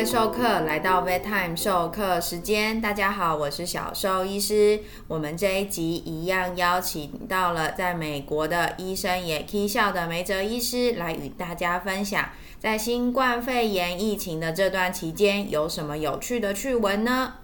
[0.00, 4.80] 位授课来到 Vet Time 授课时间，大家好，我是小兽医师。
[5.06, 17.34] 我们这一集一样邀请到了在美国的医生也 K 笑的梅泽医师来与大家分享，在新冠肺炎疫情的这段期间有什么有趣的趣闻呢？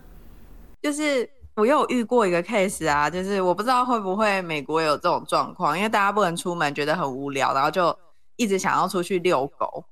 [0.81, 7.95] 就是我有遇过一个 case 啊，就是我不知道会不会美国有这种状况，因为大家不能出门，觉得很无聊，然后就
[8.37, 9.85] 一直想要出去遛狗。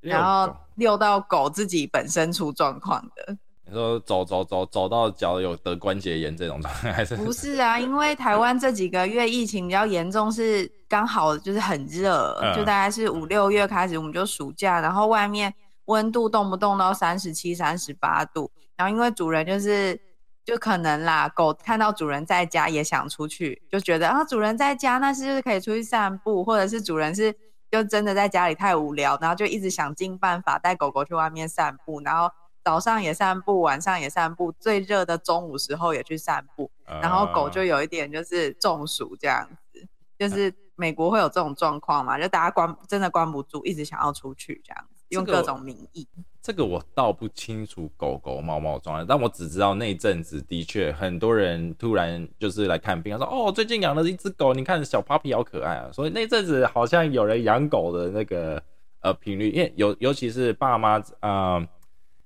[0.00, 3.36] 然后遛到狗自己本身出状况的，
[3.66, 7.16] 你说走走走走到脚有得关节炎这种状态还是？
[7.16, 15.52] 不是啊，因为台湾这几个月疫情比较严重，是刚好就是很热，就大概是五六月开始我们就暑假，然后外面
[15.86, 20.00] 温度动不动到三十七、三十八度，然后因为主人就是
[20.44, 27.34] 就可能啦，狗看到主人在家也想出去，就觉得啊主人在家，那是不是可以出去散步，或者是主人是。
[27.72, 32.30] 就真的在家里太无聊，然后就一直想尽办法带狗狗去外面散步，然后
[32.62, 46.06] 早上也散步，晚上也散步，最热的中午时候也去散步，然后狗就有一点就是中暑这样子，就是美国会有这种状况嘛，就大家关真的关不住，一直想要出去这样子，用各种名义。
[46.42, 58.60] 这个我倒不清楚狗狗、猫猫状态，但我只知道那阵子的确很多人突然就是来看病，他说：“哦，最近养了一只狗，你看小 puppy 好可爱啊。”所以那阵子好像有人养狗的那个
[59.02, 61.64] 呃频率，因为尤尤其是爸妈啊，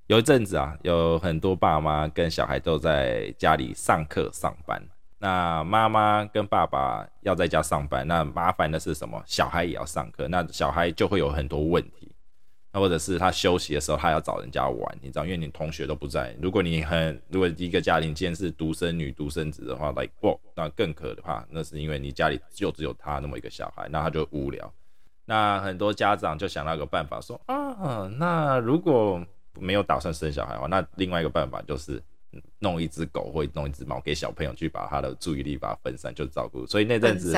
[0.06, 4.83] 有一阵子啊，有很多爸妈跟小孩都在家里上课上班，
[5.19, 9.22] 那妈妈跟爸爸要在家上班，那麻烦的是什么？
[9.27, 12.06] 小孩也要上课，那小孩就会有很多问题。
[12.78, 16.36] 或者是他休息的时候，他要找人家玩，你知道，因为你同学都不在。
[16.41, 21.44] 如果你很，如果一个家庭今天是独生女、独生子的话，like 不，那更可怕。
[21.50, 24.72] 那是因为你家里就只有他那么一个小孩，那他就无聊。
[25.24, 29.24] 那很多家长就想到一个办法，说啊，那如果
[29.58, 32.02] 没有打算生小孩的话，那另外一个办法就是
[32.58, 36.66] 弄一只狗或弄一只猫给小朋友去把他的注意力把它分散，就照顾。
[36.66, 37.34] 所以那阵子。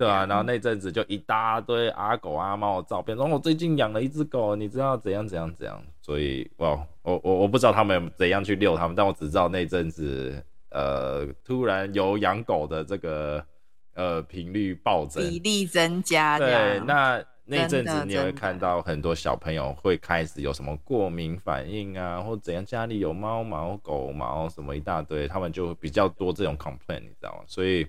[0.00, 6.70] 对啊，然后那阵子就一大堆阿狗阿猫的照片，然后我最近养了一只狗，你知道怎样怎样怎样，所以哇，
[7.02, 13.44] 我我我不知道他们怎样去遛他们，但我只知道那阵子，呃，突然有养狗的这个
[13.92, 16.38] 呃频率暴增，比例增加。
[16.38, 27.44] 对，那那阵子你会看到很多小朋友会开始有什么过敏反应啊，或怎样，家里有猫毛、狗毛什么一大堆，他们就比较多这种 complaint，你知道吗？
[27.46, 27.86] 所以。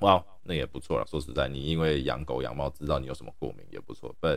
[0.00, 1.06] 哇，那也不错了。
[1.06, 4.14] 说实在，你因为养狗养猫，知道你有什么过敏也不错。
[4.20, 4.28] 不，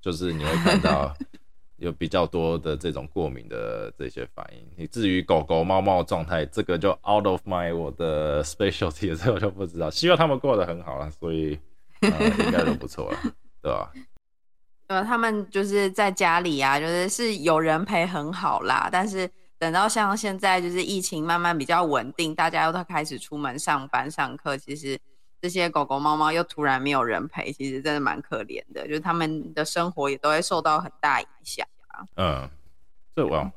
[0.00, 1.14] 就是你会看到
[1.76, 4.66] 有比较多的这种过敏的这些反应。
[4.76, 9.90] 你至于狗狗猫猫状态，这个就 out of my 我的 specialty，这我就不知道。
[9.90, 11.58] 希望他们过得很好了，所以
[12.00, 13.18] 应该都不错了，
[13.60, 13.92] 对吧？
[14.88, 18.88] 呃，他们就是在家里啊，就是是有人陪很好啦。
[18.90, 19.28] 但是
[19.58, 24.98] 等到像现在，就是疫情慢慢比较稳定，大家又都开始出门上班上课，其实。
[25.40, 31.66] 这些狗狗、猫猫又突然没有人陪，其实真的蛮可怜的，就是他们的生活也都会受到很大影响。
[32.16, 32.48] 嗯，
[33.14, 33.52] 这我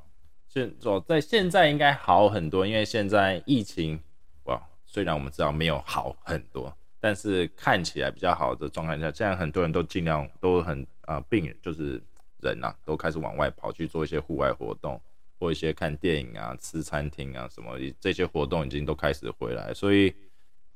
[0.48, 4.00] 现说在现在应该好很多，因为现在疫情
[4.44, 12.02] 哇，虽然我们知道没有好很多，但是看起来比较好的状态下，现在很多人都尽量都很啊，病人就是
[12.42, 15.02] 人呐，都开始往外跑去做一些户外活动，
[15.40, 20.14] 或一些看电影啊、吃餐厅啊什么这些活动已经都开始回来，所以。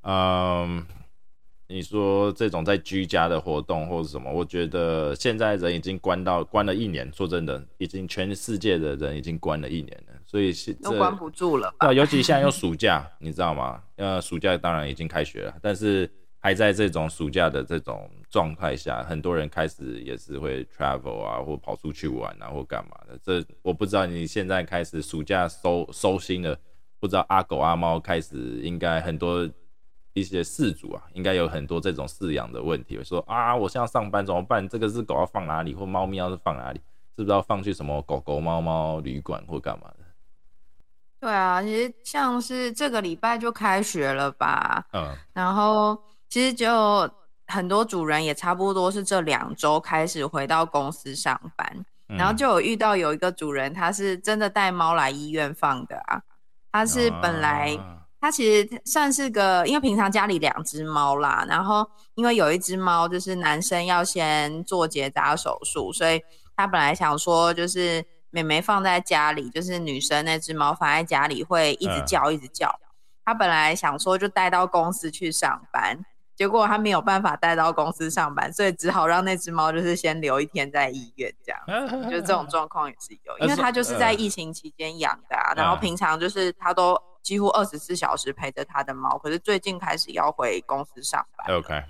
[0.03, 0.86] 嗯，
[1.68, 7.09] 你说这种在居家的活动或者什么，我觉得现在人已经关到关了一年。
[7.14, 11.74] 说真的，已经全世界的人已经关了一年了，所以是都关不住了。
[11.80, 13.81] 对，尤其现在又暑假， 你知道吗？
[13.96, 16.09] 呃，暑假当然已经开学了，但是
[16.40, 23.18] 还在这种暑假的这种状态下，很多人开始也是会 travel 啊，或跑出去玩啊，或干嘛的。
[23.24, 26.59] 这我不知道你现在开始暑假收收心了，
[27.00, 29.50] 不知道阿狗阿猫开始应该很多。
[30.13, 34.68] 一些饲主啊，应该有很多这种饲养的问题，说啊，我现在上班怎么办？
[34.69, 36.79] 这个是狗要放哪里，或猫咪要是放哪里，
[37.16, 40.05] 是不是要放去什么狗狗、猫猫旅馆或干嘛的？
[41.20, 45.97] 对啊，其实像是这个礼拜就开学了吧，嗯，然后
[46.29, 47.09] 其实就
[47.47, 56.22] 很多主人也差不多是这两周开始回到公司上班，然后就有遇到有一个主人，他是真的带猫来医院放的啊，
[56.72, 57.76] 他是本来。
[58.23, 61.85] 它其实算是个，因为平常家里两只猫啦，然后
[62.16, 66.23] 因为有一只猫就是男生要先做结扎手术，所以
[66.55, 72.73] 他本来想说就是妹妹放在家里，就是女生那只猫放在家里会一直叫一直叫。
[73.25, 75.99] 他本来想说就带到公司去上班，
[76.34, 82.09] 结果他没有办法带到公司上班，所以只好让那只猫就是先留一天在医院，这样。
[82.09, 91.58] 就这种状况也是有，因为它就是在疫情期间养的，啊，然后平常就是他都几乎二十四小时陪着他的猫，可是最近开始要回公司上班。
[91.58, 91.84] OK，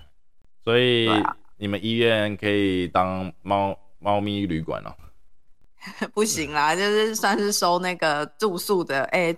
[0.62, 1.10] 所以
[1.56, 4.94] 你们医院可以当猫猫咪旅馆哦。
[6.14, 9.36] 不行啦，就是算是收那个住宿的，哎，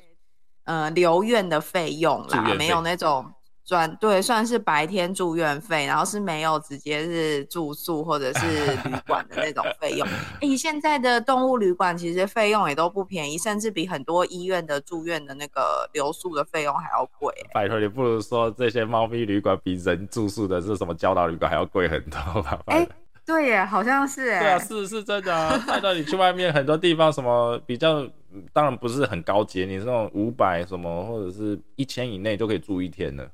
[0.62, 3.32] 呃，留院的费用啦，没有那种
[3.66, 8.46] 转对，算是白天住院费，然后是没有直接是住宿或者是
[8.88, 10.06] 旅 馆的那种费用。
[10.40, 17.34] 哎，现在的动物旅馆其实费用也都不便宜，甚至比很多医院的住院的那个留宿的费用还要贵。
[17.52, 22.60] 拜托你，不如说这些猫咪旅馆比人住宿的是什么教导旅馆还要贵很多吧？
[22.66, 22.86] 哎。
[23.26, 24.38] 对耶，好像是哎。
[24.38, 25.60] 对啊，是是真的啊。
[25.66, 28.06] 带到你去外面很多地方，什么比较，
[28.52, 33.28] 当然不是很高级，你那种五百什么或者是一千以内都可以住一天的。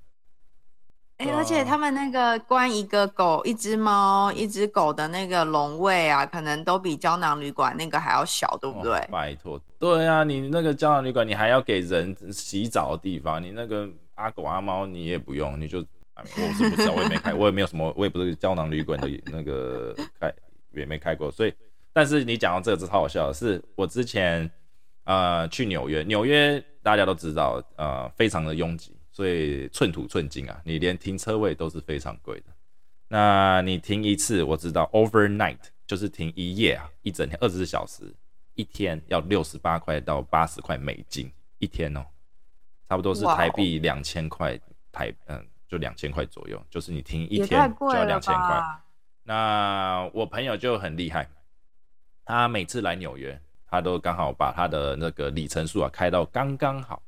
[1.19, 9.01] 哎，而且他们那个关一个狗、一只猫、一只狗的那个笼位啊，可能都比胶囊旅馆那个还要小，对不对？
[9.11, 15.85] 拜托，对啊，你那个胶囊旅馆，你还要给人洗澡的地方，你那个阿狗阿猫你也不用，你就。
[16.15, 20.33] 我是不知道，我也没开，我也没有什么，我也不是胶囊旅馆的那个开，
[20.73, 21.33] 也没开过。
[21.33, 21.55] 所以，
[21.93, 24.49] 但是你讲到这个，超好笑的是，我之前
[25.05, 32.47] 呃去纽约，纽约大家都知道，呃，非常的拥挤，所以寸土寸金啊，你连停车位都是非常贵的。
[33.07, 38.13] 那你停一次，我知道 overnight 就是停一夜啊，一整天二十四小时，
[38.55, 42.05] 一天要六十八块到八十块美金一天哦，
[42.89, 44.59] 差不多是台币两千块
[44.91, 45.47] 台嗯。
[45.69, 48.63] 就两千块左右，就是你停一天就要两千块。
[49.23, 51.27] 那我朋友就很厉害，
[52.27, 57.03] 他每次来纽约，他都刚好把他的那个里程数啊开到刚刚好。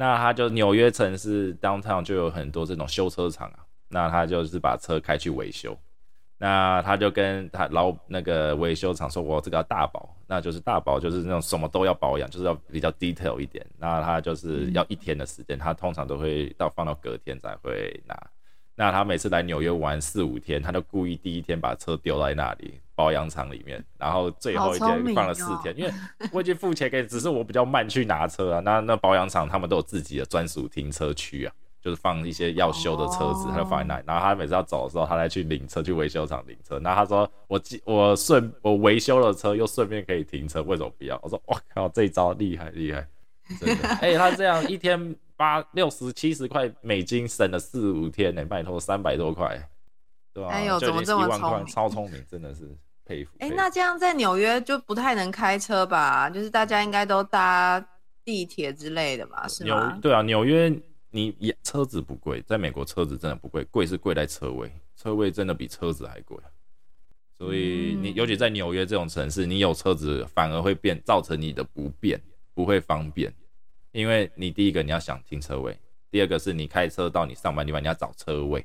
[0.00, 5.76] 那他就纽约城市 downtown 就有很多这种修车厂啊，那他就是把车开去维修。
[6.38, 13.66] 那他就跟他老那个维修厂说：“我这个要大保，那就是大保，就是那种什么都要保养，就是要比较 detail 一点。
[13.76, 18.14] 那他就是要一天的时间，他通常都会到放到隔天才会拿。
[18.78, 25.92] 那他每次来纽约玩四五天，他就故意第一天把车丢在那里保养厂里面，然后最后一天放了四天，因为
[26.30, 28.60] 我已经付钱给，只是我比较慢去拿车啊。
[28.60, 34.04] 那那保养厂他们都有自己的专属停车区啊。”就是放一些要修的车子，他就放在那里。
[34.04, 36.76] 然后他每次要走的时候，他再去领车，去维修厂领车。
[36.80, 43.06] 然后他说：“我我顺我维修了车，又顺便可以停车，为什么不要？”我说：“我靠，这一招厉害厉害，
[43.60, 43.88] 真的。
[44.02, 49.58] ”哎，他这样一天八六十七十块美金，省了四五天呢，拜托三百多块，
[50.34, 50.50] 对吧？
[50.50, 51.66] 哎呦，怎么这么聪明？
[51.66, 52.68] 超聪明，真的是
[53.06, 53.30] 佩服。
[53.38, 56.28] 哎，那这样在纽约就不太能开车吧？
[56.28, 57.82] 就是大家应该都搭
[58.22, 59.98] 地铁之类的嘛，是吗？
[60.02, 60.70] 对啊，纽约。
[61.10, 66.36] 你也车子不贵，在美国车子真的不贵，贵是贵在车位，车位真的比车子还贵。
[67.32, 72.20] 所以你尤其在纽约这种城市，你有车子反而会变造成你的不便，
[72.52, 73.32] 不会方便。
[73.92, 75.76] 因为你第一个你要想停车位，
[76.10, 78.64] 第二个是你开车到你上班地方你要找车位，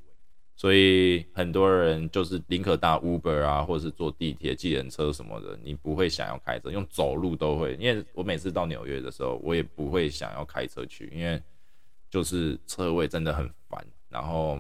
[0.56, 7.76] 所以很多人就是宁可搭 Uber 啊，或者是坐地铁、计程车什么的，你不会想要开车，用走路都会。
[7.76, 11.42] 因为我每次到纽约的时候，我也不会想要开车去，因为。
[12.10, 14.60] 就是车位真的很烦，然后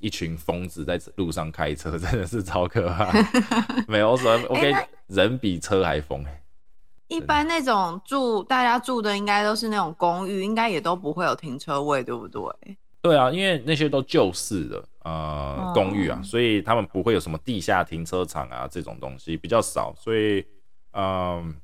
[0.00, 3.12] 一群疯子在路上开车，真的是超可怕。
[3.86, 4.72] 没有什么，OK，
[5.08, 6.24] 人比车还疯
[7.08, 12.76] 一般那种住大家住的应该都是那种公寓，应该也都不会有停车位，对不对？
[13.00, 20.44] 对啊，因为那些都旧式的呃公寓啊，所以他们不会有什么地下停车场啊这种东西比较少，所以
[20.92, 21.54] 嗯，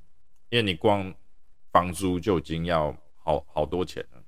[0.50, 1.12] 因为你光
[1.72, 4.22] 房租就已经要好好多钱了。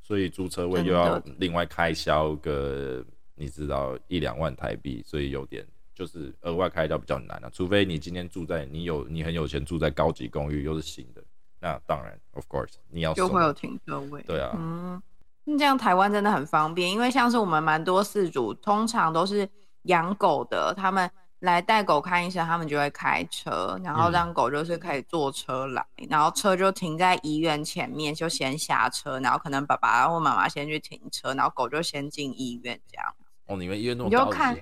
[0.00, 3.02] 所以租车位又要另外开销个，
[3.34, 7.50] 你知道一两万台币，所以有点就是额外开销比较难啊。
[7.52, 11.22] 除非你今天住在你有你很有钱住在高级公寓又是新的，
[11.60, 14.22] 那当然，of course，你要就会有停车位。
[14.22, 15.02] 对啊，嗯，
[15.44, 19.48] 那这样台湾真的很方便，因为像是我们蛮多事主通常都是
[19.82, 21.10] 养狗的，他们。
[21.40, 33.14] 来带狗看医生，他们就会开车，然后让狗就是可以坐车来，然后车就停在医院前面，就先下车，然后可能爸爸或妈妈先去停车，然后狗就先进医院这样。
[33.44, 34.56] 哦，你们医院那么高看，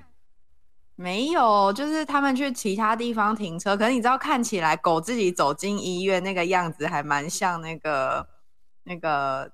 [0.97, 8.27] 没有，就是他们去其他地方停车，可是你知道看起来狗自己走进医院那个样子，还蛮像那个
[8.85, 9.51] 那个。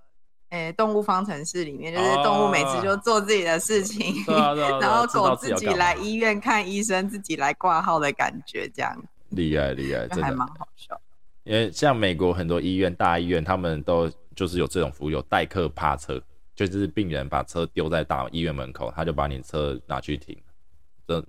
[0.50, 4.14] 诶，动物方程式里面就是动物每次就做自己的事情，
[4.80, 8.96] 然后狗自己来医院看医生，自己来挂号的感觉，这样
[9.28, 10.98] 厉害厉害，真的还蛮好笑。
[11.44, 16.18] 因为像美国很多医院、大医院，他们都就是有这种服务，有代客趴车，
[16.54, 20.34] 就是病人把车丢在大医院门口，他就把你车拿去停。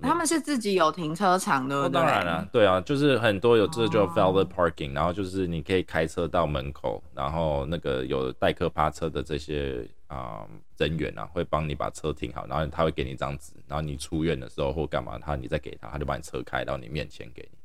[0.02, 10.46] 他们是自己有停车场的，当然了，对啊，就是很多有这就 v e l v e t parking，然后就是你可以开车到门口，然后那个有代客趴车的这些啊
[10.78, 17.58] 人员啊，会帮你把车停好，然后他会给你一张纸，然后你出院的时候或干嘛，他你再给他，他就把你车开到你面前给你，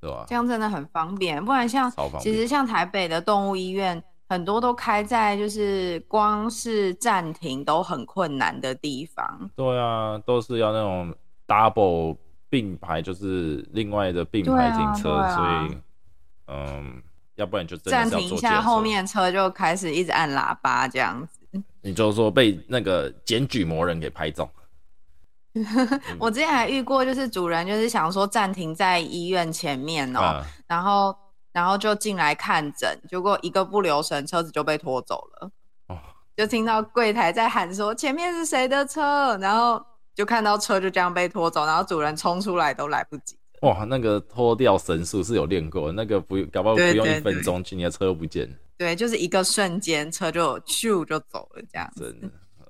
[0.00, 0.24] 对吧？
[0.28, 4.02] 这样真的很方便，不然像其实像台北的动物医院。
[4.28, 9.50] 很多都开在就是光是暂停都很困难的地方。
[9.56, 11.14] 对啊，都是要那种
[11.46, 12.16] double
[12.50, 15.78] 并排，就是另外的并排停车，所以
[16.46, 17.02] 嗯，
[17.36, 21.62] 要不然就暂停一下，后面车就开始一直按喇叭这样子。
[21.80, 24.46] 你就说被那个检举魔人给拍中。
[26.20, 31.16] 我之前还遇过，就是主人就是想说暂停在医院前面哦，然后。
[31.58, 35.50] 然后就进来看诊，结果一个不留神，车子就被拖走了。
[35.88, 35.98] 哦，
[36.36, 39.84] 就听到柜台在喊说：“前面是谁的车？”然后
[40.14, 43.36] 就看到车就这样被拖走，然后主人冲出来都来不及。
[43.62, 48.54] 哇，那个拖掉神速是有练过，那个不搞不好不用一分钟，你的车又不见了。
[48.76, 52.16] 对，就是一个瞬间，车就咻就走了，这样子。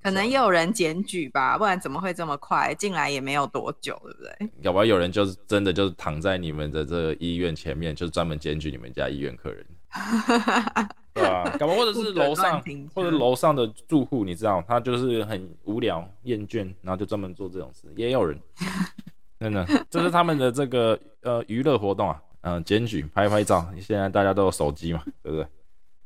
[0.03, 4.51] 可能也有人检举吧，不然怎么会这么快进来也没有多久，对不对？
[4.63, 9.67] 要不然有人就是真的就是躺在你们的这个医院前面，就是专门检举你们家医院客人，
[11.13, 12.63] 对啊，搞不或者是楼上
[12.95, 18.39] 或者楼上的住户，你知道他就是很无聊厌倦，然后就专门做这种事，也有人，
[19.41, 25.47] 真的，这是他们的这个呃娱乐活动啊，嗯，检举拍拍照，现在大家都有手机嘛，对不对？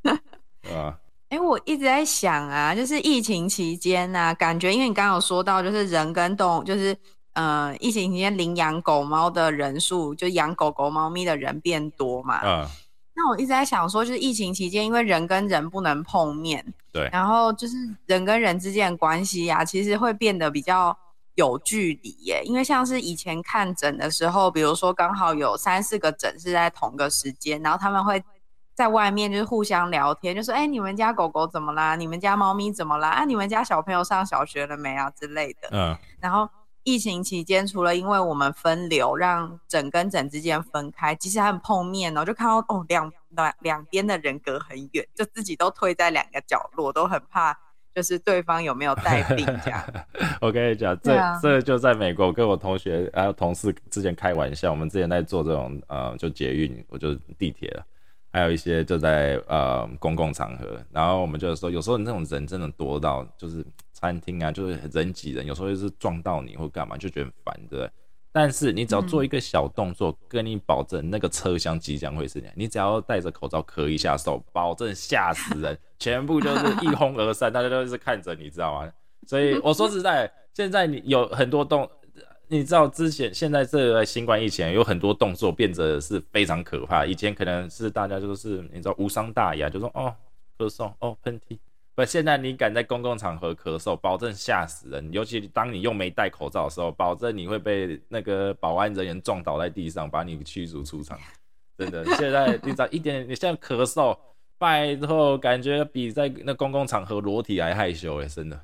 [0.62, 0.98] 对吧？
[1.32, 6.94] 哎，我一直在想啊，就是疫情期间呐，感觉因为你刚刚有说到，就是人跟动物，就是
[7.32, 12.42] 呃，疫情期间领养狗猫的人数，就养狗狗、猫咪的人变多嘛。
[12.44, 12.68] 嗯。
[13.14, 16.62] 那我一直在想说，就是疫情期间，因为人跟人不能碰面，
[16.92, 20.94] 对，然后就是人跟人之间的关系呀，其实会变得比较
[21.36, 22.42] 有距离耶。
[22.44, 28.22] 因为像是以前看诊的时候，比如说刚好有三四个诊是在同个时间，然后他们会。
[28.82, 31.94] 在外面就是互相聊天，就说：“哎，你们家狗狗怎么啦？
[31.94, 33.10] 你们家猫咪怎么啦？
[33.10, 35.08] 啊，你们家小朋友上小学了没啊？
[35.10, 35.96] 之类的。”嗯。
[36.18, 36.48] 然后
[36.82, 47.56] 疫情期间，除了因为我们分流，让整跟整之间分开，其实他们碰面哦，就看到哦，两两两边的人隔很远，就自己都退在两个角落，都很怕，
[47.94, 49.80] 就是对方有没有带病这样。
[50.42, 57.86] 我跟你讲，这这就在美国，跟我同学还有同事之前开玩笑，我们之前在做这种呃，就捷运，我就地铁了。
[58.32, 67.90] 还有一些就在呃公共场合，然后我们就是说，有时候那种人真的多到就是餐厅啊，就是人挤人，有时候就是撞到你或干嘛，就觉得烦，对不对？
[68.32, 78.90] 但是你只要做一个小动作，跟你保证那个车厢即将会是你，你只要戴着口罩咳一下手，保证吓死人，全部就是一哄而散，大家都是看着你知道吗？
[79.26, 81.88] 所以我说实在，现在你有很多动。
[82.52, 87.06] 你知道之前现在这个新冠疫情有很多动作变得是非常可怕。
[87.06, 90.14] 以前可能是大家就是你知道无伤大雅，就说哦
[90.58, 91.56] 咳嗽哦喷嚏，
[91.94, 95.10] 不，现在你敢在公共场合咳嗽，保证吓死人。
[95.10, 101.18] 尤其当你又没戴口罩的时候，保证你会被那个保安人员撞倒在地上，把你驱逐出场。
[101.78, 104.14] 真的，现在你知道一点，你现在咳嗽，
[104.58, 108.60] 拜托，感觉比在那公共场合裸体还害羞哎，真的。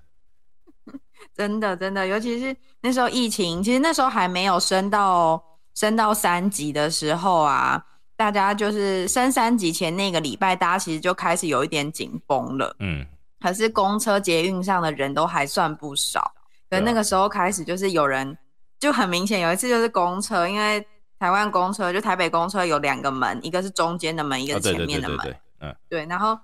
[1.37, 5.43] 真的，真的，尤其是那时候疫情，其实那时候还没有升到
[5.75, 7.81] 升到三级的时候啊，
[8.17, 12.75] 大家就是升三级前那个礼拜，大家其实就开始有一点紧绷了。
[12.81, 13.07] 嗯，
[13.41, 16.33] 可是公车捷运上的人都还算不少，
[16.69, 18.37] 可那个时候开始就是有人
[18.81, 20.85] 就很明显，有一次就是公车，因为
[21.21, 25.37] 台湾公车就台北公车有两个门，一个是中间的门，一个是前面的门。
[25.61, 26.37] 嗯，对，然后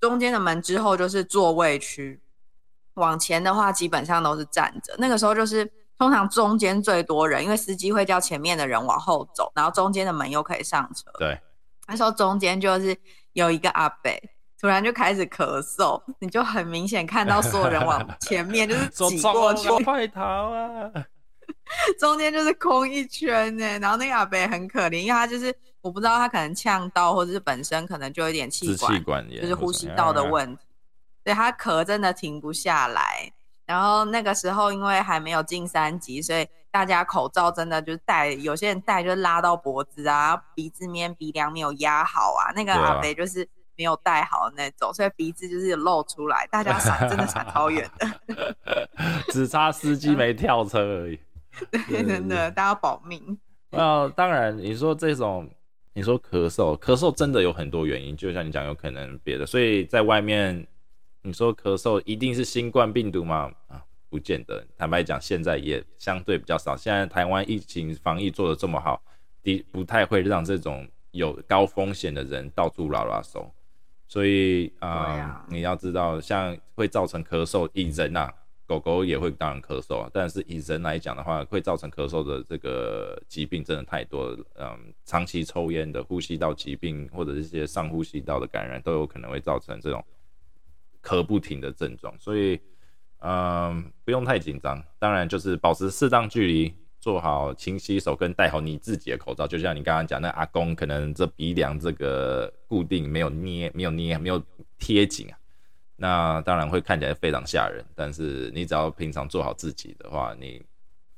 [0.00, 2.20] 中间的门之后就是座位区。
[2.94, 4.94] 往前的话，基本上都是站着。
[4.98, 11.10] 那个时候就是通常中间最多人，因为司机会叫前面的人往后走，然后中间的门又可以上车。
[11.18, 11.40] 对，
[11.86, 12.96] 那时候中间就是
[13.32, 14.20] 有一个阿北，
[14.60, 20.90] 突然就开始咳嗽，你就很明显看到所有人往 前面就是挤过去，快逃啊！
[21.98, 23.78] 中间就是空一圈呢。
[23.78, 30.64] 然后那个阿北很可怜，因为他就是我不知道他可能呛到，或者是本身可能就有点气管，就是呼吸道的问题。
[31.24, 33.32] 对他咳真的停不下来，
[33.64, 48.56] 然后那个时候因为还没有进三级，所以大家口罩真的就戴，有些人戴就拉到脖子啊，鼻子面鼻梁没有压好啊，那个阿北就是没有戴好那种，所以鼻子就是露出来，大家闪真的闪超远的，
[49.30, 51.20] 只差司机没跳车而已。
[51.88, 53.38] 对，真的，大家保命。
[53.70, 55.48] 那当然，你说这种，
[55.92, 60.66] 你说咳嗽，咳嗽真的有很多原因，就像你讲，有可能别的，所以在外面。
[61.24, 63.52] 你说咳嗽一定是新冠病毒吗？
[63.68, 64.64] 啊，不见得。
[64.76, 66.76] 坦白讲，现在也相对比较少。
[66.76, 69.00] 现在台湾疫情防疫做的这么好，
[69.44, 73.48] 的不太会让这种有高风险的人到处拉拉手。
[74.08, 78.28] 所以啊，你要知道，像会造成咳嗽，以人呐，
[78.66, 80.10] 狗狗也会当然咳嗽啊。
[80.12, 84.44] 但是以人来讲的话，会造成咳嗽的这个疾病真的太多了。
[84.56, 90.04] 嗯，长期抽烟的、呼吸道疾病或者一些上呼吸道的感染，都有可能会造成这种
[91.02, 92.14] 咳不停的症状。
[92.18, 92.60] 所以，
[93.18, 94.82] 嗯，不用太紧张。
[94.98, 96.74] 当然，就是保持适当距离。
[97.02, 104.40] 做好勤洗手，跟戴好你自己的口罩，就像你刚刚讲，那阿公可能这鼻梁这个固定没有捏，没有捏，没有
[104.78, 105.34] 贴紧啊，
[105.96, 107.84] 那当然会看起来非常吓人。
[107.96, 110.62] 但是你只要平常做好自己的话，你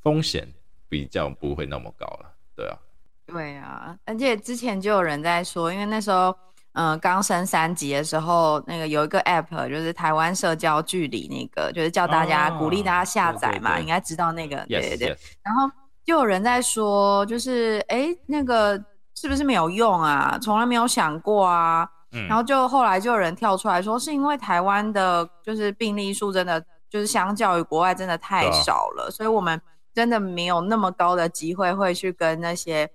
[0.01, 0.49] 风险
[0.89, 2.79] 比较不会那么高了，对啊。
[3.27, 6.35] 对啊，而且之前就有人在说，因为那时候
[6.75, 15.69] 嗯刚升三级的时候，那个有一个 app 就是台湾社交距离那个，就是叫大家鼓励大家下载嘛，应该知道那个，对对对，然后。
[16.07, 18.79] 就有人在说，就是哎，那个
[19.15, 20.39] 是不是没有用啊？
[20.39, 21.89] 从来没有想过啊。
[22.13, 22.29] 嗯。
[22.29, 29.59] 然后就后来就有人跳出来说，是因为台湾的，就是病例数真的就是相较于国外真的太少了，所以我们
[29.95, 32.87] 真的没有那么高的机会会去跟那些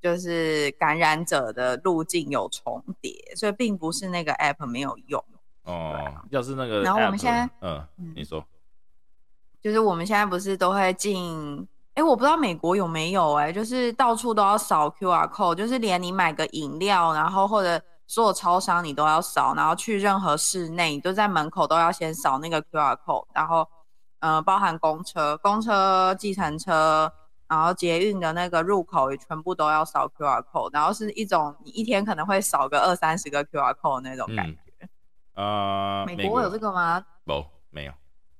[0.00, 5.22] 就是感染者的路径有重叠，所以并不是那个 app 没有用。
[5.64, 6.12] 哦。
[6.30, 8.44] 要是那个，然后我们现在，嗯，你说，
[9.60, 11.66] 就是我们现在不是都会进。
[11.94, 23.66] 哎，我不知道美国有没有哎，就是到处都要扫 QR code，就是连你买个饮料，然后或者所有超商你都要扫，然后去任何室内，你都在门口都要先扫那个 QR code，然后，
[24.20, 27.10] 呃，包含公车、公车、计程车，
[27.48, 34.88] 然后捷运的那个入口也全部都要扫 QR code，然后是一种你一天可能会扫个二三十个 QR code 那种感觉。
[35.34, 37.04] 啊，美国有这个吗？
[37.24, 37.92] 不，没有。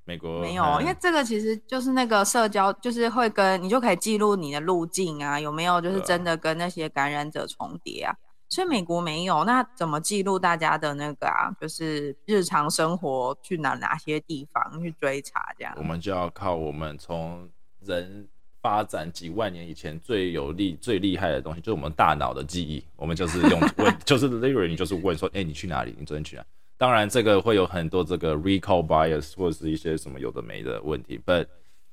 [0.09, 8.15] 美国没有，因为这个其实就是那个社交，就是会跟你就可以记录你的路径啊，有没有就是真的跟那些感染者重叠啊？
[8.49, 11.51] 所以美国没有，那怎么记录大家的那个啊？
[11.61, 15.75] 就是日常生活去哪哪些地方去追查这样？
[15.77, 18.29] 我们就要靠我们从人
[18.67, 22.83] 发展几万年以前最有力、最厉害的东西，就是我们大脑的记忆。
[22.97, 25.95] 我们就是用 问，就是 literally 就是问说，哎，你去哪里？
[25.97, 26.45] 你昨天去哪？
[26.77, 31.17] 当然，这个会有很多这个 recall bias 或者是一些什么有的没的问题。
[31.25, 31.47] But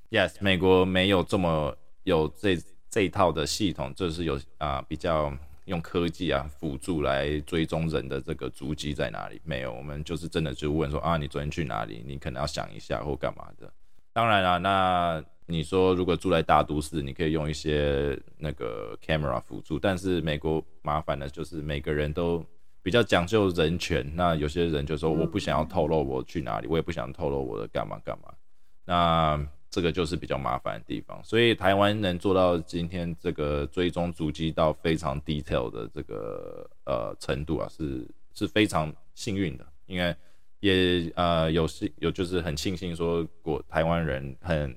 [0.10, 2.58] yes，美国没有这么有这
[2.90, 5.32] 这一套的系统，就是有啊比较
[5.66, 9.40] 用科技啊辅助来追踪人的这个足迹在哪里。
[9.44, 12.04] 没有，我们就是真的就问说啊，你昨天去哪里？
[12.04, 13.72] 你可能要想一下或干嘛的。
[14.12, 22.45] 当然了，那你说如果住在大都市，你可以用一些那个 camera 辅助，但是美国麻烦的就是每个人都。
[22.86, 28.25] 比较讲究人权，那有些人就说我不想要透露我去哪里，我也不想透露我的干嘛干嘛，
[28.84, 31.17] 那这个就是比较麻烦的地方。
[31.23, 40.13] 所以台湾能做到今天这个追踪足迹到非常 detail 的这个呃程度啊，是是非常幸运的，因为
[40.60, 44.75] 也呃有是有就是很庆幸说国台湾人很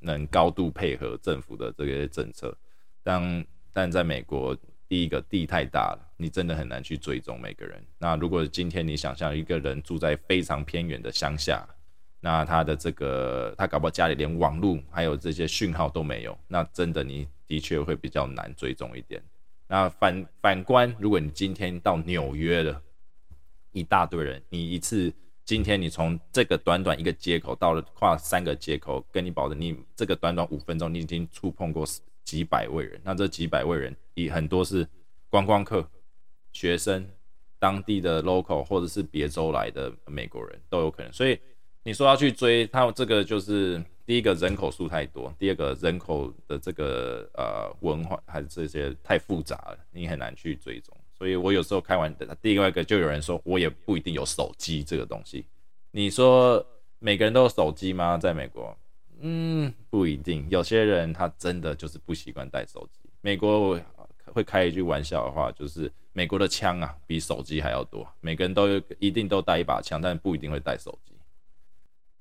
[0.00, 2.56] 能高度配合政府的这些政策，
[3.02, 4.56] 但但在美国。
[4.90, 7.78] 第一个地太大了，你真的很难去追踪每个人。
[7.98, 11.68] 那如果今天你想象一个人住在非常偏远的乡下，
[12.20, 19.22] 那他的这个他搞不好家里连网络还有这些讯号都没有，那真的你的确会比较难追踪一点。
[19.66, 22.82] 那反反观，如果你今天到纽约了，
[23.72, 25.12] 一大堆人，你一次
[25.48, 31.86] 今天你从这个短短一个街口到了跨三个街口，跟你保证，你这个短短五分钟，你已经触碰过。
[32.22, 34.86] 几百位人，那这几百位人，也很多是
[35.30, 35.88] 观光客、
[36.52, 37.08] 学生、
[37.58, 41.10] 当地的 local 或者是别州来的美国人都有可能。
[41.10, 41.40] 所以
[41.82, 50.94] 你说要去追他，这个就是第一个人口数太多，第二个人口的这个呃文化还是这些太复杂了，你很难去追踪。
[51.18, 55.44] 所以我有时候开完的第外一个就有人说，我也不一定有手机这个东西。
[55.90, 56.64] 你说
[56.98, 58.16] 每个人都有手机吗？
[58.16, 58.76] 在美国？
[59.20, 60.46] 嗯，不一定。
[60.48, 63.10] 有些人他真的就是不习惯带手机。
[63.20, 63.78] 美国
[64.26, 68.06] 会开一句玩笑的话，就是美国的枪啊，比手机还要多。
[68.20, 71.14] 每个人都有一定都带一把枪，但不一定会带手机。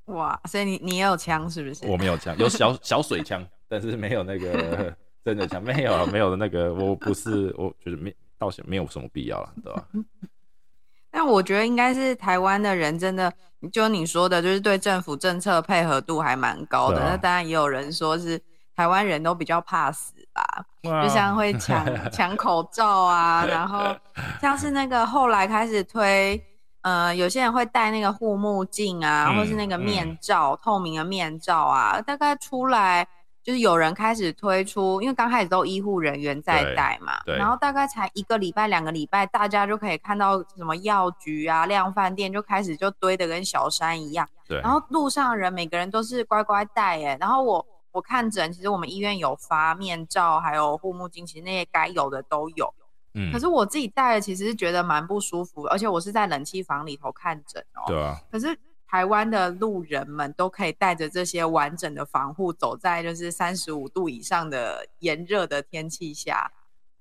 [0.06, 1.86] 哇，所以你你也有枪是不是？
[1.86, 5.62] 我没有枪，有小小水枪，但是没有那个 真的枪。
[5.62, 9.84] 没有没有的那个，我不是，我觉得没，倒是没有什么必要了，对吧？
[11.10, 13.34] 但我觉得应该是台湾的人真的，
[13.72, 17.00] 就你说的，就是对政府政策配合度还蛮高的。
[17.10, 18.40] 那当然也有人说是
[18.76, 20.66] 台湾人都比较怕死吧，
[21.02, 23.96] 就像会抢 抢口罩啊，然后
[24.40, 26.40] 像是那个后来开始推
[26.82, 33.08] 呃，有些人会戴那个护目镜啊，或是那个面罩，透明的面罩啊，大概出来。
[33.48, 44.28] 就是有人开始推出，因为刚开始都医护人员在带嘛，然后大概才一个礼拜、两个礼拜，大家就可以看到什么药局啊、量饭店就开始就堆的跟小山一样。
[44.50, 52.74] 对，然后路上人每个人都是乖乖戴哎，然后我我看诊，其实我们医院有发面罩，还有护目镜，其实那些该有的都有。
[53.14, 57.88] 嗯，可是我自己戴了，其实是觉得蛮不舒服，而且我是在冷气房里头看诊哦。
[57.88, 58.18] 对啊。
[58.30, 58.60] 可是。
[58.88, 66.50] 台湾的路人们都可以带着这些完整的防护，走在就是三十五度以上的炎热的天气下。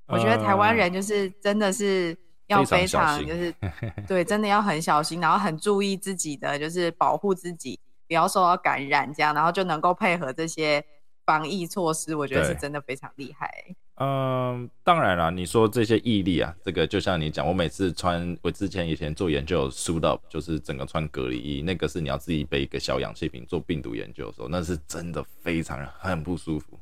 [0.08, 2.16] 我觉得台湾人就是真的是
[2.48, 3.54] 要非常就是
[4.06, 10.84] 对，真的要很小心，然后很注意自己的就是保护自己，不要受到感染，这样然后就能够配合这些
[11.24, 12.16] 防疫措施。
[12.16, 13.76] 我觉得是真的非常厉害。
[13.98, 26.78] 嗯，当然了，你说这些毅力啊，这个就像你讲，我每次穿，我之前以前做研究，suit up，就是整个穿隔离衣，那个是你要自己背一个小氧气瓶做病毒研究的时候，那是真的非常很不舒服，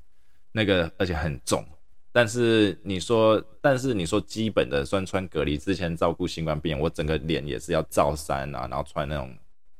[0.51, 1.65] 那个而且很重。
[2.11, 9.33] 但是你说，但是你说基本的算穿隔离，之前照顾新冠病人，我整个脸也是要罩衫啊，然后穿那种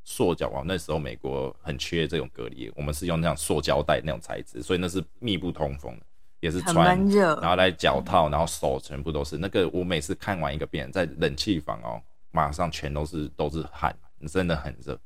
[0.05, 6.07] 塑胶啊，那时候美国很缺这种隔离，我们是用那种塑胶袋那种材质，所以那是密不通风的。
[6.45, 7.09] 也是穿，
[7.41, 9.67] 然后来脚套，然后手全部都是那个。
[9.71, 11.99] 我每次看完一个病人，在冷气房哦，
[12.33, 13.97] 马上全都是都是汗，
[14.29, 15.01] 真的很热。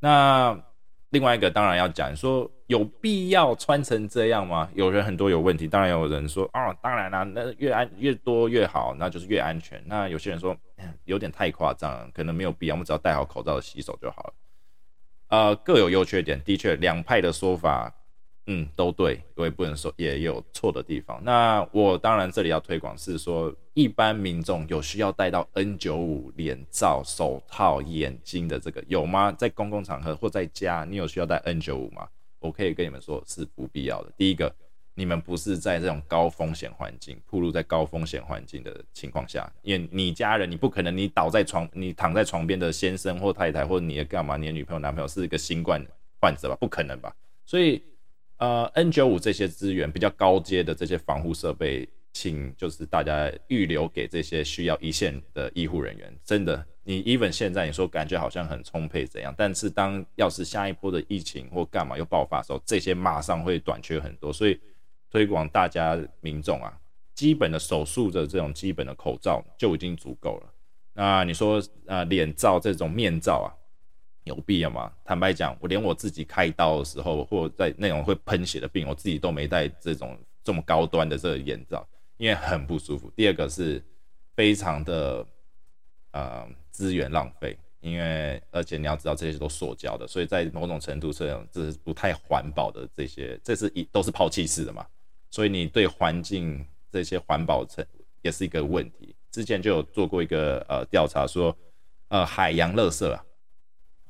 [0.00, 0.60] 那
[1.10, 4.68] 另外一个当然要讲说，有必要穿成这样吗？
[4.74, 9.80] 有人很多有问题，当然有人说哦，当然啦，那越安越多越好，那就是越安全。
[9.86, 10.56] 那有些人说
[11.06, 14.32] 有点太夸张，可能没有必要，我们只要戴好口罩洗手就好了。
[15.28, 17.94] 呃，各有优缺点，的确两派的说法。
[18.46, 21.22] 嗯，都对，我也不能说也有错的地方。
[21.22, 29.30] 那我当然这里要推广是说，一般民众有需要戴到 N95 脸罩、手套、眼镜的这个有吗？
[29.30, 32.08] 在公共场合或在家，你有需要戴 N95 吗？
[32.40, 34.10] 我可以跟你们说，是不必要的。
[34.16, 34.52] 第一个，
[34.94, 45.80] 你们不是在这种高风险环境，暴露在高风险环境的情况下，因为你家人，你不可能你倒在床，你躺在床边的先生或太太，或你的干嘛，你的女朋友、男朋友是一个新冠
[46.20, 46.56] 患者吧？
[46.58, 47.14] 不可能吧？
[47.46, 47.80] 所以。
[48.40, 56.10] 呃，N 九五这些资源比较高阶的这些防护设备，请就是大家预留给这些需要一线的医护人员。
[56.24, 64.32] 真的，你 even 现在你说感觉好像很充沛怎样，但是当要是下一波的疫情或干嘛又爆发的时候，这些马上会短缺很多。
[64.32, 64.58] 所以
[65.10, 66.72] 推广大家民众啊，
[67.14, 70.50] 基本的手术的这种基本的口罩就已经足够了。
[70.94, 73.52] 那你说呃脸罩这种面罩啊？
[74.30, 74.92] 有必要吗？
[75.04, 83.10] 坦白讲，我连我自己开刀的时候，或在那种会喷血的病，我自己都没戴这种这么高端的这个眼罩，因为很不舒服。
[83.16, 83.82] 第二个是
[84.36, 85.26] 非常的
[86.12, 92.88] 呃资源浪费，因为而且你要知道这些都塑胶的，所以在某种程度上这是不太环保的。
[92.94, 94.86] 这些这是一都是抛弃式的嘛，
[95.30, 97.84] 所以你对环境这些环保层
[98.22, 99.14] 也是一个问题。
[99.32, 101.56] 之前就有做过一个呃调查，说
[102.08, 103.24] 呃海洋垃圾啊。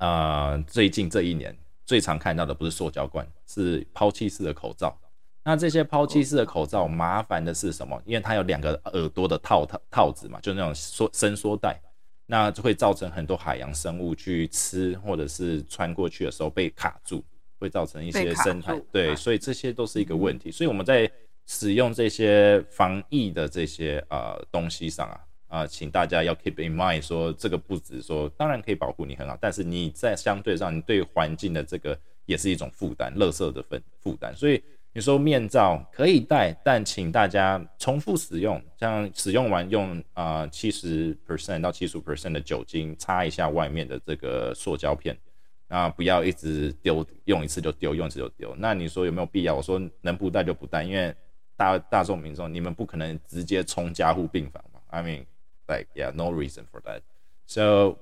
[0.00, 4.98] 啊，最近这一年最常看到的不是塑胶罐，是抛弃式的口罩。
[5.44, 8.00] 那这些抛弃式的口罩麻烦的是什么？
[8.06, 11.78] 因为它有两个耳朵的套套套子嘛，就那种缩伸缩带，
[12.24, 17.22] 那就会造成很多海洋生物去吃或者是穿过去的时候被卡住，
[17.58, 20.50] 会造成一些生态对，所以这些都是一个问题。
[20.50, 21.10] 所以我们在
[21.46, 25.20] 使用这些防疫的这些呃东西上啊。
[25.50, 34.32] 啊，请大家要 keep in mind，说这个不止说，当然可以保护你很好，但是你在相对上，你对环境的这个也是一种负担，垃圾的分负担。
[34.36, 45.18] 所以你说面罩可以戴，但请大家重复使用，像使用完用啊七十 percent 到七十五 percent 的酒精擦一下外面的这个塑胶片，
[45.66, 48.54] 啊，不要一直丢，用一次就丢，用一次就丢。
[48.56, 49.56] 那你说有没有必要？
[49.56, 51.12] 我说能不戴就不戴，因为
[51.56, 55.24] 大大众民众你们不可能直接冲加护病房嘛，I mean。
[55.70, 57.02] Like yeah, no reason for that.
[57.46, 57.96] So，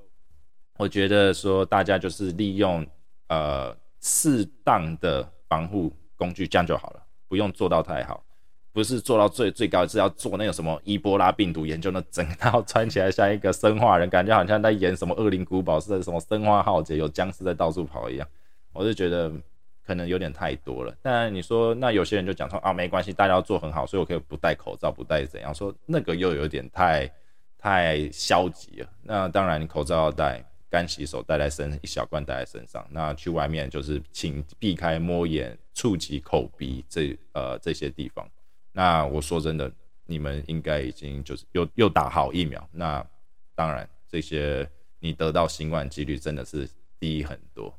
[0.78, 2.86] 我觉得说大家就是利用
[3.28, 8.24] 呃适当的防护工具这样就好了，不用做到太好，
[8.72, 18.26] 不是做到最最高，是要做那个什么伊波拉病毒研究，那整套 穿起来像一个生化人，感觉好像在演什么恶灵古堡似的，什么生化浩劫，有僵尸在到处跑一样。
[18.72, 19.30] 我就觉得
[19.84, 20.96] 可能有点太多了。
[21.02, 25.54] 但你说那有些人就讲说啊没关系，大家要做很好，所以我可以不戴口罩，不戴怎样？
[25.54, 27.10] 说那个又有点太。
[27.58, 28.88] 太消极了。
[29.02, 32.86] 那当然，你口罩要戴，干洗手带在身，一小罐带在身上。
[32.90, 38.26] 那去外面就是请避开摸眼、触及口鼻这呃这些地方。
[38.72, 39.70] 那我说真的，
[40.06, 42.66] 你们应该已经就是又又打好疫苗。
[42.70, 43.04] 那
[43.54, 44.68] 当然，这些
[45.00, 46.68] 你得到新冠几率真的是
[47.00, 47.76] 低很多。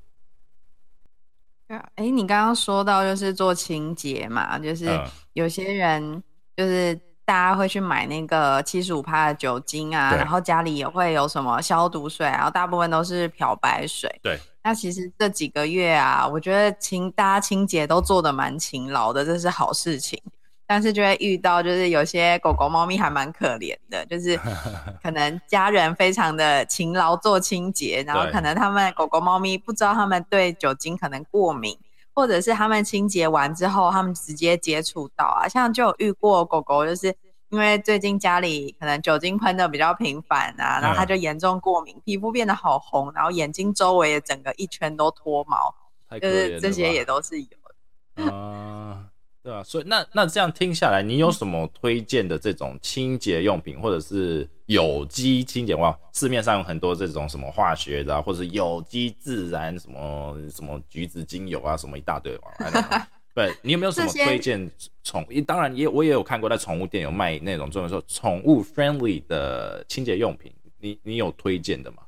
[1.68, 4.86] 对啊，哎，你刚刚说到就是做清洁嘛，就是
[5.34, 6.22] 有些人
[6.58, 14.10] 就是大家会去买那个七十五帕的酒精啊，然后家里也会有什么消毒水，然后大部分都是漂白水。
[14.24, 20.20] 对，那其实这几个月啊，我觉得清大家清洁都做的蛮勤劳的，这是好事情。
[20.66, 24.36] 但是就会遇到，就是有些狗狗、猫咪还蛮可怜的，就是
[25.04, 31.78] 可能家人非常的勤劳做清洁，然后可能他们狗狗、猫咪不知道他们对酒精可能过敏，
[32.20, 37.16] 或者是他们清洁完之后，他们直接接触到啊，像就有遇过狗狗，就是
[37.48, 45.74] 因为最近家里可能酒精喷的比较频繁啊，然后它就严重过敏，皮肤变得好红，然后眼睛周围也整个一圈都脱毛，
[46.20, 49.06] 就是这些也都是有的。
[49.42, 55.74] 对啊，所以那那这样听下来，你有什么推荐的这种清洁用品，或者是有机清洁？
[55.74, 62.40] 哇，市面上有很多这种什么化学的，或者有机自然什么什么橘子精油啊，什么一大堆。
[63.34, 64.70] 对，你有没有什么推荐
[65.04, 65.26] 宠？
[65.48, 72.04] 当然也我也有看过，在宠物店有卖那种专门说宠物 friendly 的清洁用品，你你有推荐的吗？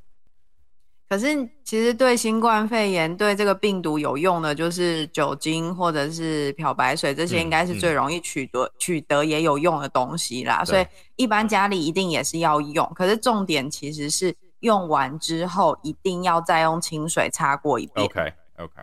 [1.11, 10.63] 可是，其实对新冠肺炎、对这个病毒有用的，就是酒精或者是漂白水，这些应该是最容易取得、取得也有用的东西啦。
[10.63, 12.89] 所以，一般家里一定也是要用。
[12.95, 18.05] 可是，重点其实是用完之后，一定要再用清水擦过一遍。
[18.05, 18.81] OK，OK。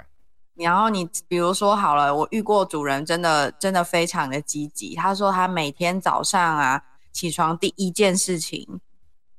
[0.57, 8.79] 然后你比如说好了，我遇过主人真的真的非常的积极，他说他每天早上啊起床第一件事情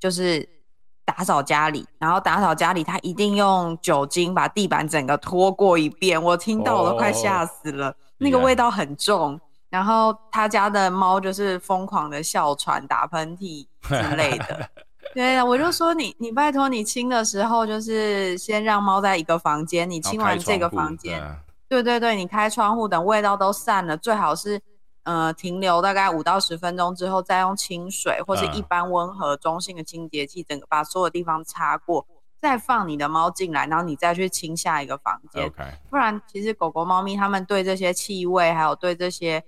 [0.00, 0.59] 就是。
[1.04, 6.22] 打扫家里，然后打扫家里，他一定用酒精把地板整个拖过一遍。
[6.22, 9.40] 我听到我都快吓死了，那个味道很重。
[9.68, 14.68] 然后他家的猫就是疯狂的哮喘、打喷嚏之类的。
[15.14, 21.20] 对啊，我就说你，你拜托你清的时候，就是先让猫在一个房间，你清完这个房间，
[21.68, 24.60] 对对对，你开窗户，等味道都散了，最好是。
[25.02, 32.06] 呃，停留大概五到十分钟之后，再用清水或是一般温和中性的清洁剂，整个把所有地方擦过，
[32.40, 35.50] 再放你的猫进来，然后你再去清下一个房间。
[35.88, 39.42] 不然，其实狗狗、猫咪它们对这些气味，还有对这些，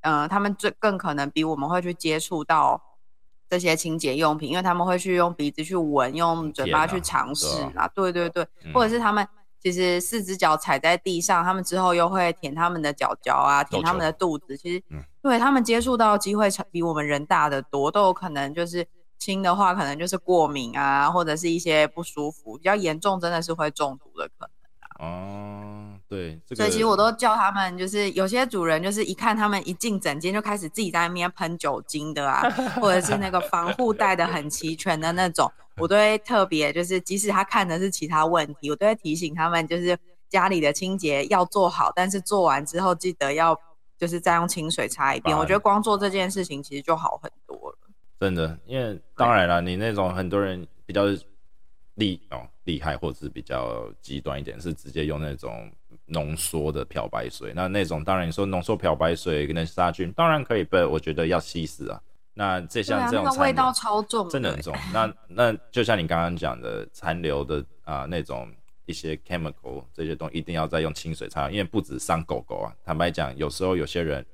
[0.00, 2.80] 呃，它们最更可能比我们会去接触到
[3.50, 7.86] 这些清洁用品，因为他们会去用鼻子去闻，用嘴巴去尝试啊。
[7.88, 9.28] 对对对，或者是他们。
[9.66, 14.56] 其实四只脚踩在地上，他们之后又会舔他们的脚脚啊，舔他们的肚子。
[14.56, 14.80] 其实，
[15.20, 18.86] 对他们接触到机会比我们人大的多，都有可能就是
[19.18, 24.48] 轻的话，可能就是过敏啊，或者是一些不舒服；比较严重，真的是会中毒的可能。
[25.04, 32.48] 哦，对，所以其实我都叫他们，就是有些主人就是一看他们一进诊间就开始自己在那边喷酒精的啊，
[32.80, 39.96] 或者是那个防护带的很齐全的那种， 我都会特别就是，即使他看的是其他问题，我都会提醒他们，就是
[40.28, 43.58] 家里的清洁要做好，但是做完之后记得要
[43.98, 45.36] 就是再用清水擦一遍。
[45.36, 47.78] 我觉得光做这件事情其实就好很多了。
[48.18, 51.04] 真的，因为当然了，你那种很多人比较。
[51.96, 55.72] 厉哦厉害，或者是比较极端一点，是直接用那种
[56.04, 57.54] 浓缩的漂白水。
[57.56, 61.98] 那那种当然你说浓缩漂白水跟那杀菌，当然可以，不，我觉得要稀释啊。
[62.38, 64.76] 那这像这种味道超重，真的很重。
[64.92, 68.52] 那那就像你刚刚讲的残留的啊那种
[68.84, 72.72] 一些 chemical 这些东西，一定要再用清水擦，因为不止伤狗狗啊。
[72.84, 74.24] 坦白讲，有时候有些人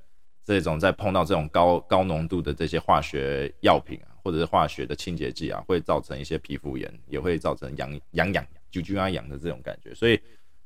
[0.45, 4.11] 这种在碰到这种高高浓度的这些化学药品啊。
[4.23, 9.93] 或者是化学的清洁剂啊，会造成一些皮肤炎，也会造成痒痒痒、啾啾啊痒的这种感觉。
[9.93, 10.17] 所以，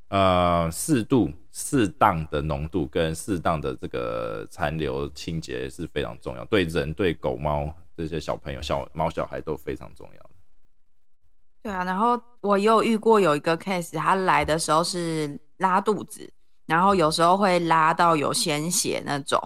[0.09, 10.29] 呃，适度、适当的浓度跟适当的这个残留清洁是非常重要，对人、对狗猫这些小朋友、小猫小孩都非常重要
[11.61, 16.31] 对啊，然后我又遇过有一个 case，他来的时候是拉肚子，
[16.65, 19.41] 然后有时候会拉到有鲜血那种。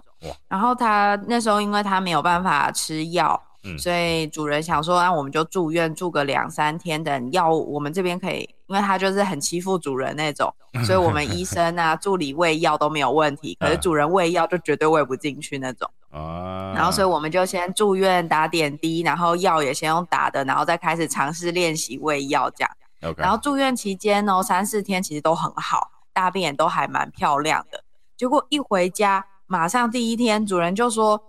[0.47, 3.41] 然后他那时候因为他没有办法吃药。
[3.77, 10.53] 所以主人想说，那我们就住院住个两三天，等药我们这边可以，因为他就是很欺负主人那种，
[10.85, 15.91] 所以我们医生啊、助理喂药都没有问题，可是主人喂药就绝对喂不进去那种。
[16.09, 16.71] 啊。
[16.73, 22.71] 然后所以我们就先住院打点滴，然后药也先用打的，然后再开始尝试练习喂药这样。
[23.17, 27.83] 然后住院期间哦，三四天其实都很好，大便也都还蛮漂亮的。
[28.15, 31.21] 结果一回家，马上第一天主人就说。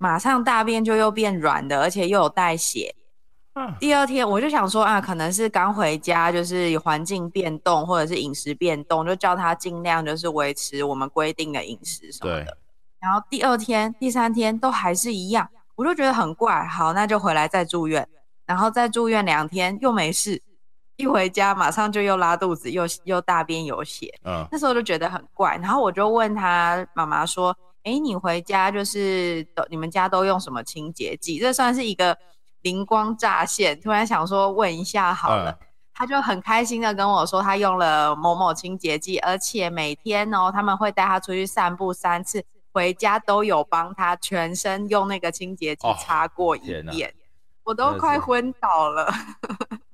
[0.00, 2.94] 马上大便就又变软的，而且又有带血。
[3.78, 12.58] 第二天我就想说啊，可能是刚回家，就是环境变动或者是饮食变动，就叫他尽量就是维持我们规定的饮食什么的。
[13.00, 16.64] 然后第二天、第三天都还是一样，我就觉得很怪。
[16.66, 18.06] 好，那就回来再住院，
[18.44, 20.42] 然后再住院两天又没事，
[20.96, 24.12] 一回家马上就又拉肚子，又又大便有血。
[24.24, 32.18] 嗯，那时候就觉得很怪，然后我就问他妈妈说：“哎，你回家就是都你们家都用什么清洁剂？”这算是一个
[32.68, 35.58] 灵光乍现，突然想说问一下好了。
[35.94, 47.12] 他就很开心的跟我说，他用了某某清洁剂，而且每天哦他们会带他出去散步三次，回家都有帮他全身用那个清洁剂擦过一遍。
[47.64, 49.12] 我都快昏倒了。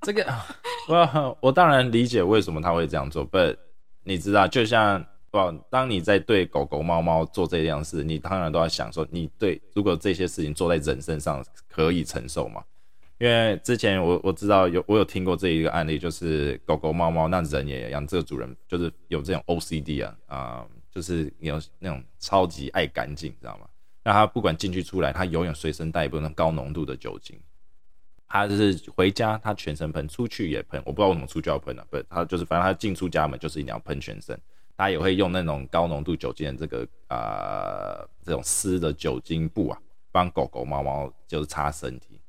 [0.02, 0.26] 这个
[0.88, 3.56] 我我当然理解为什么他会这样做，but
[4.02, 5.02] 你知道，就像
[5.34, 12.62] 不，当你在对狗狗、猫猫做这样事，你当然都要想说，你对如果这些事情做在人身上可以承受吗？
[13.18, 23.66] 因为之前我我知道有我有听过这一个案例，就是狗狗、猫猫，那人也一样，这个主人就是有这种 OCD 啊啊，就是有那种超级爱干净，知道吗？
[24.04, 27.36] 那他不管进去出来，他永远随身带一部那高浓度的酒精。
[28.28, 30.80] 他就是回家，他全身喷，出去也喷。
[30.86, 34.38] 我不知道为什么出去要喷啊，不，他就是反正他进出家门就是一定要喷全身。
[34.76, 39.78] 他也会用那种高浓度酒精的这个啊，这种湿的酒精布啊，
[40.10, 42.20] 帮狗狗、猫猫就是擦身体。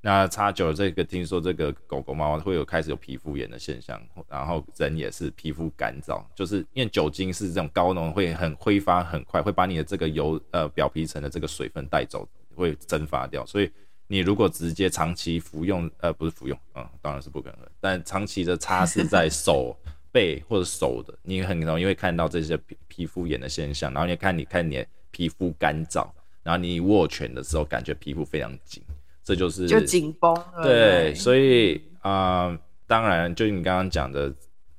[0.00, 13.70] 那擦久了，这个听说这个狗狗、猫猫会有开始有皮肤炎的现象，然后人也是皮肤干燥，就是因为酒精是这种高浓，会很挥发很快，会把你的这个油呃表皮层的这个水分带走，会蒸发掉，所以。
[14.06, 17.60] 你如果直接长期服用，呃，不是服用，嗯，当然是不可能。
[17.80, 19.74] 但长期的擦拭在手
[20.14, 23.92] 背或者手的，你很容易会看到这些皮皮肤炎的现象。
[23.92, 26.06] 然后你看，你看你皮肤干燥，
[26.44, 28.80] 然后你握拳的时候感觉皮肤非常紧，
[29.24, 30.32] 这就是就紧绷。
[30.62, 34.32] 对，所以啊，当然就你刚刚讲的，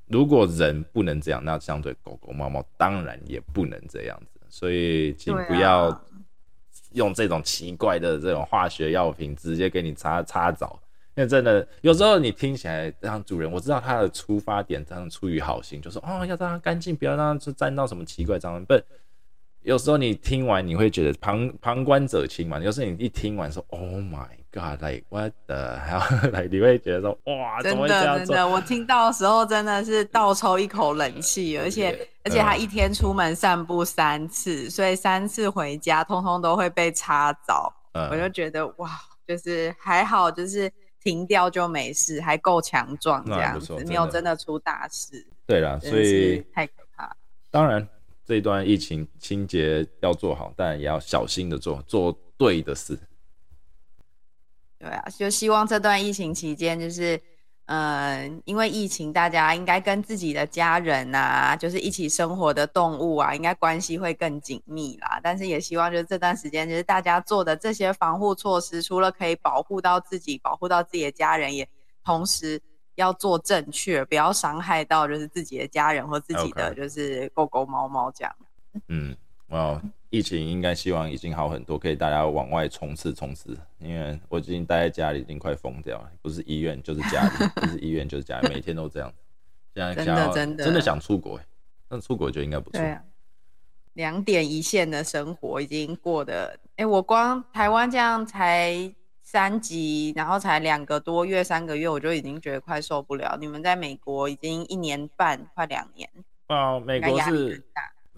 [0.07, 4.39] 如果人不能这样，那相对狗狗、猫猫当然也不能这样子。
[4.47, 6.01] 所以请不要。
[6.91, 10.79] 用这种奇怪的这种化学药品直接给你擦擦澡，
[11.15, 18.73] 因为真的有时候你听起来让主人，我知道他的出发点，这样出于好心，就说哦要让它干净，不要让它沾到什么奇怪脏不，
[19.61, 24.27] 有时候你听完你会觉得旁旁观者清嘛，有时候你一听完说 Oh my。
[24.55, 26.01] God，like what the hell？
[26.31, 37.69] 来，你会觉得说哇，真的真的，我听到的时候真的是倒抽一口冷气，而且而且他一天出门散步三次，所以三次回家通通都会被擦澡。
[38.09, 38.89] 我就觉得哇，
[39.27, 40.71] 就是还好，就是
[41.05, 45.23] 停掉就没事，还够强壮这样子，没有真的出大事。
[45.45, 47.15] 对啦，所以太可怕。
[47.51, 47.87] 当然，
[48.25, 52.97] 这段疫情清洁要做好，但也要小心的做，做对的事。
[54.79, 57.21] 对啊，就希望这段疫情期间，就是，
[57.67, 65.19] 嗯，因为疫情，大家应该跟自己的家人啊，就是一起生活的动物啊，应该关系会更紧密啦。
[65.23, 71.67] 但是也希望，就是这段时间，就是大家做的这些防护措施，除了可以保护到自己，保护到自己的家人，也
[72.03, 72.61] 同时
[72.95, 78.35] 要做正确，不要伤害到就是自己的家人或自己的就是狗狗、猫猫这样。
[78.89, 79.15] 嗯。
[79.49, 79.79] 哦，
[80.15, 83.57] 疫情应该希望已经好很多，可以大家往外冲刺冲刺。
[83.79, 89.13] 因为我已经待在家里已经快疯掉了，不是医院就是家里， 不是医院就是家里，每天都这样。
[89.73, 91.37] 现在真的真的真的想出国，
[91.89, 92.81] 那出国就应该不错。
[93.95, 98.89] 两点一线的生活已经过得，哎，我光台湾这样才
[99.21, 103.37] 三级，然后才两个多月、三个月，我就已经觉得快受不了。
[103.37, 106.09] 你们在美国已经一年半，快两年。
[106.47, 107.61] 啊，美国是。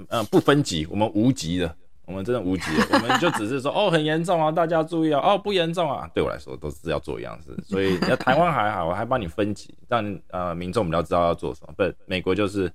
[0.09, 1.75] 嗯，不分级，我们无级的，
[2.07, 11.73] 我们真的无解， 我们就只是说，哦，很严重啊，大家注意啊，哦，不严重啊，对我来说都是要做一样事， 所以台湾还好，我还帮你分级，让呃民众比较知道要做什么。
[11.77, 12.71] 不，美国就是，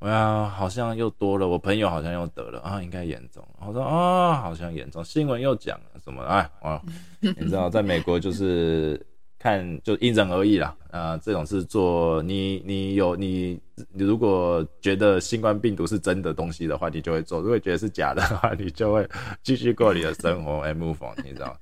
[0.00, 3.42] 啊，好像又多了，我朋友好像又得了啊，应该严重。
[3.66, 6.22] 我说啊，好像严重，新闻又讲了什么？
[6.24, 6.80] 哎，啊，
[7.20, 9.04] 你知道，在美国就是。
[9.38, 13.58] 看就因人而异啦，啊，这种是做你你有你
[13.92, 19.08] 你如果觉得新冠病毒是真的东西的话，你就会做；如果觉得是假的话，你就会
[19.42, 21.56] 继续过你的生活，and move on，你知道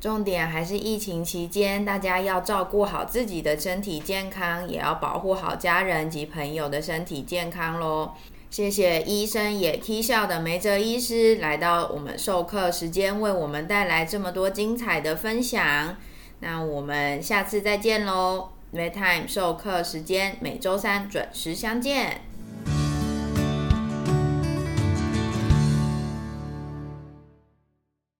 [0.00, 8.12] 重点还是疫情期间，大家要照顾好自己的身体健康，也要保护好家人及朋友的身体健康喽。
[8.48, 15.96] 谢谢医生也 K 笑的梅泽医师来到我们授课时间，为我们带来这么多精彩的分享。
[16.40, 22.27] 那我们下次再见喽！Midtime 授课时间每周三准时相见。